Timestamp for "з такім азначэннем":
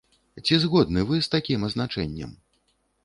1.25-2.31